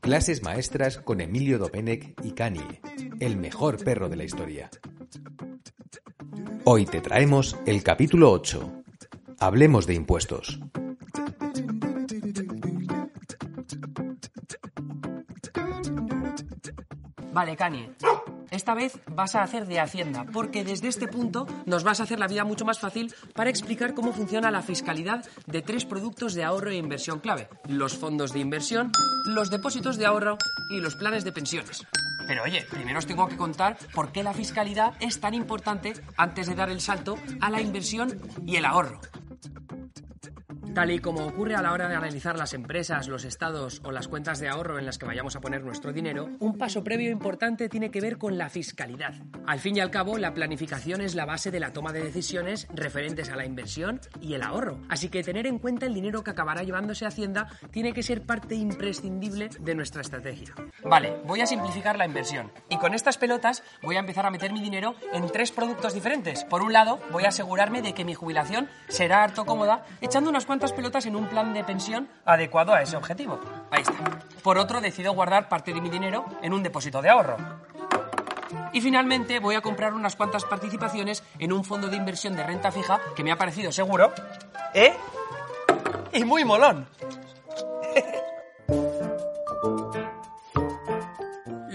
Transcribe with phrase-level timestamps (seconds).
[0.00, 2.80] Clases maestras con Emilio Domenech y Kanye,
[3.20, 4.70] el mejor perro de la historia.
[6.64, 8.82] Hoy te traemos el capítulo 8.
[9.38, 10.60] Hablemos de impuestos.
[17.32, 17.90] Vale, Kanye.
[18.50, 22.18] Esta vez vas a hacer de Hacienda, porque desde este punto nos vas a hacer
[22.18, 26.44] la vida mucho más fácil para explicar cómo funciona la fiscalidad de tres productos de
[26.44, 27.48] ahorro e inversión clave.
[27.68, 28.90] Los fondos de inversión,
[29.26, 30.36] los depósitos de ahorro
[30.70, 31.86] y los planes de pensiones.
[32.26, 36.46] Pero oye, primero os tengo que contar por qué la fiscalidad es tan importante antes
[36.48, 39.00] de dar el salto a la inversión y el ahorro.
[40.74, 44.06] Tal y como ocurre a la hora de analizar las empresas, los estados o las
[44.06, 47.68] cuentas de ahorro en las que vayamos a poner nuestro dinero, un paso previo importante
[47.68, 49.14] tiene que ver con la fiscalidad.
[49.46, 52.68] Al fin y al cabo, la planificación es la base de la toma de decisiones
[52.72, 54.80] referentes a la inversión y el ahorro.
[54.88, 58.22] Así que tener en cuenta el dinero que acabará llevándose a Hacienda tiene que ser
[58.22, 60.54] parte imprescindible de nuestra estrategia.
[60.84, 62.52] Vale, voy a simplificar la inversión.
[62.68, 66.44] Y con estas pelotas voy a empezar a meter mi dinero en tres productos diferentes.
[66.44, 70.46] Por un lado, voy a asegurarme de que mi jubilación será harto cómoda echando unas
[70.60, 73.40] cuantas pelotas en un plan de pensión adecuado a ese objetivo.
[73.70, 73.94] Ahí está.
[74.42, 77.38] Por otro, decido guardar parte de mi dinero en un depósito de ahorro.
[78.74, 82.70] Y finalmente voy a comprar unas cuantas participaciones en un fondo de inversión de renta
[82.70, 84.12] fija que me ha parecido seguro,
[84.74, 84.92] ¿eh?
[86.12, 86.86] Y muy molón.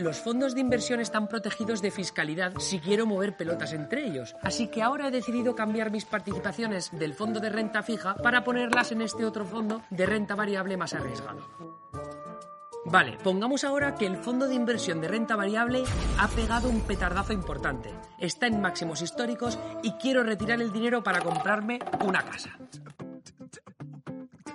[0.05, 4.35] Los fondos de inversión están protegidos de fiscalidad si quiero mover pelotas entre ellos.
[4.43, 8.91] Así que ahora he decidido cambiar mis participaciones del fondo de renta fija para ponerlas
[8.91, 11.41] en este otro fondo de renta variable más arriesgado.
[12.85, 15.83] Vale, pongamos ahora que el fondo de inversión de renta variable
[16.19, 17.89] ha pegado un petardazo importante.
[18.19, 22.51] Está en máximos históricos y quiero retirar el dinero para comprarme una casa.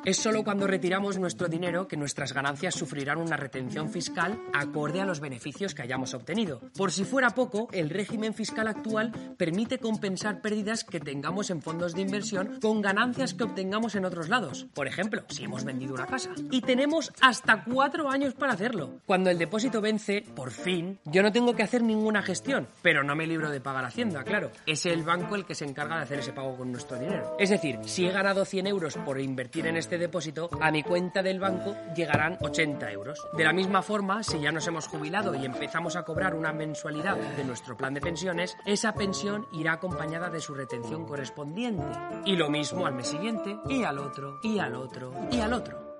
[0.03, 5.05] Es solo cuando retiramos nuestro dinero que nuestras ganancias sufrirán una retención fiscal acorde a
[5.05, 6.63] los beneficios que hayamos obtenido.
[6.75, 11.93] Por si fuera poco, el régimen fiscal actual permite compensar pérdidas que tengamos en fondos
[11.93, 14.67] de inversión con ganancias que obtengamos en otros lados.
[14.73, 16.31] Por ejemplo, si hemos vendido una casa.
[16.51, 19.01] Y tenemos hasta cuatro años para hacerlo.
[19.05, 23.15] Cuando el depósito vence, por fin, yo no tengo que hacer ninguna gestión, pero no
[23.15, 24.51] me libro de pagar Hacienda, claro.
[24.65, 27.37] Es el banco el que se encarga de hacer ese pago con nuestro dinero.
[27.39, 31.21] Es decir, si he ganado 100 euros por invertir en este depósito, a mi cuenta
[31.21, 33.27] del banco llegarán 80 euros.
[33.37, 37.17] De la misma forma, si ya nos hemos jubilado y empezamos a cobrar una mensualidad
[37.17, 41.83] de nuestro plan de pensiones, esa pensión irá acompañada de su retención correspondiente.
[42.25, 45.91] Y lo mismo al mes siguiente, y al otro, y al otro, y al otro.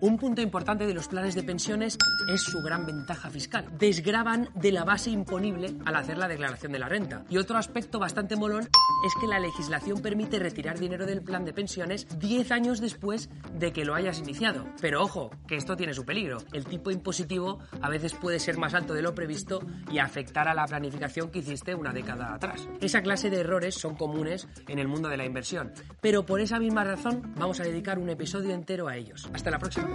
[0.00, 1.98] Un punto importante de los planes de pensiones
[2.32, 3.66] es su gran ventaja fiscal.
[3.78, 7.24] Desgraban de la base imponible al hacer la declaración de la renta.
[7.28, 11.52] Y otro aspecto bastante molón es que la legislación permite retirar dinero del plan de
[11.52, 14.66] pensiones 10 años después de que lo hayas iniciado.
[14.80, 16.38] Pero ojo, que esto tiene su peligro.
[16.52, 19.60] El tipo impositivo a veces puede ser más alto de lo previsto
[19.90, 22.68] y afectar a la planificación que hiciste una década atrás.
[22.80, 25.72] Esa clase de errores son comunes en el mundo de la inversión.
[26.00, 29.28] Pero por esa misma razón vamos a dedicar un episodio entero a ellos.
[29.32, 29.87] Hasta la próxima.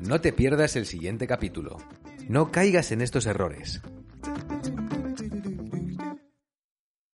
[0.00, 1.78] No te pierdas el siguiente capítulo.
[2.28, 3.80] No caigas en estos errores.